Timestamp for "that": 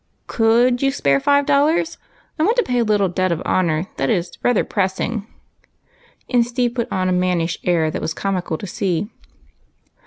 3.97-4.09